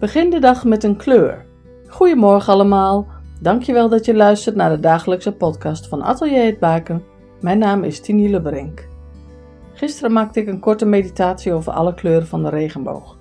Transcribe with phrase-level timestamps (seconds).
[0.00, 1.44] Begin de dag met een kleur.
[1.88, 3.06] Goedemorgen allemaal.
[3.40, 7.02] Dankjewel dat je luistert naar de dagelijkse podcast van Atelier Het Baken.
[7.40, 8.88] Mijn naam is Tini Lebrink.
[9.74, 13.18] Gisteren maakte ik een korte meditatie over alle kleuren van de regenboog.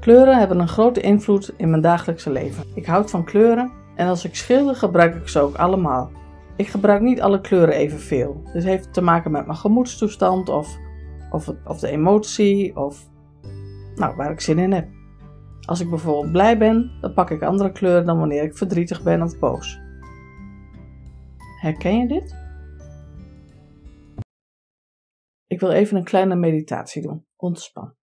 [0.00, 2.64] Kleuren hebben een grote invloed in mijn dagelijkse leven.
[2.74, 6.10] Ik houd van kleuren en als ik schilder gebruik ik ze ook allemaal.
[6.56, 8.42] Ik gebruik niet alle kleuren evenveel.
[8.52, 10.76] Dit heeft te maken met mijn gemoedstoestand of,
[11.30, 13.08] of, of de emotie of
[13.94, 14.86] nou, waar ik zin in heb.
[15.70, 19.22] Als ik bijvoorbeeld blij ben, dan pak ik andere kleuren dan wanneer ik verdrietig ben
[19.22, 19.78] of boos.
[21.60, 22.34] Herken je dit?
[25.46, 27.26] Ik wil even een kleine meditatie doen.
[27.36, 27.96] Ontspan.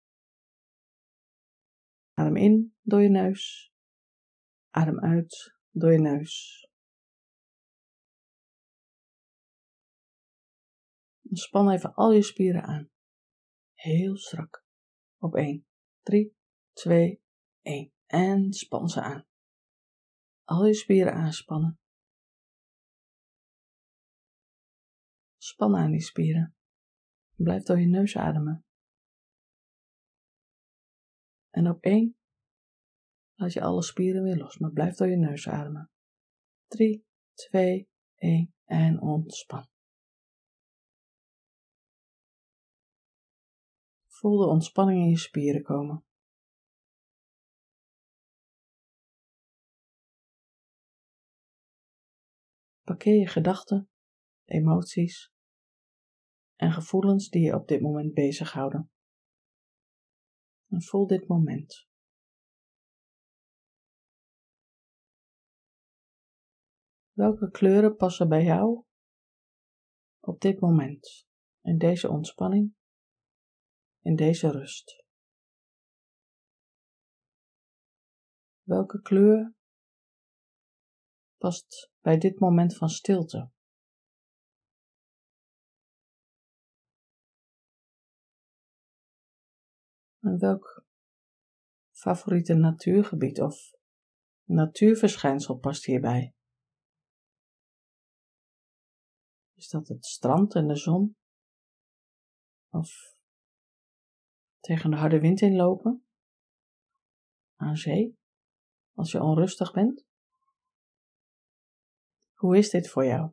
[2.14, 3.74] Adem in door je neus.
[4.70, 6.68] Adem uit door je neus.
[11.30, 12.90] Ontspan even al je spieren aan.
[13.74, 14.66] Heel strak.
[15.18, 15.66] Op 1,
[16.02, 16.36] 3,
[16.74, 17.26] 2,
[17.68, 17.92] 1.
[18.06, 19.26] En span ze aan.
[20.44, 21.80] Al je spieren aanspannen.
[25.38, 26.56] Span aan die spieren.
[27.36, 28.66] Blijf door je neus ademen.
[31.50, 32.18] En op 1
[33.36, 35.92] laat je alle spieren weer los, maar blijf door je neus ademen.
[36.68, 39.68] 3, 2, 1 en ontspan.
[44.08, 46.07] Voel de ontspanning in je spieren komen.
[52.88, 53.90] Parkeer je gedachten,
[54.46, 55.32] emoties
[56.56, 58.92] en gevoelens die je op dit moment bezighouden.
[60.70, 61.88] En voel dit moment.
[67.12, 68.84] Welke kleuren passen bij jou
[70.20, 71.28] op dit moment,
[71.62, 72.76] in deze ontspanning,
[74.02, 75.06] in deze rust?
[78.62, 79.57] Welke kleur
[81.38, 83.52] past bij dit moment van stilte?
[90.20, 90.86] En welk
[91.92, 93.72] favoriete natuurgebied of
[94.44, 96.34] natuurverschijnsel past hierbij?
[99.54, 101.18] Is dat het strand en de zon?
[102.70, 103.16] Of
[104.60, 106.06] tegen de harde wind inlopen?
[107.56, 108.18] Aan zee?
[108.94, 110.07] Als je onrustig bent?
[112.38, 113.32] Hoe is dit voor jou?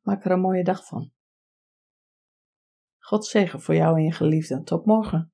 [0.00, 1.12] Maak er een mooie dag van.
[2.98, 4.64] God zegen voor jou en je geliefden.
[4.64, 5.32] Tot morgen.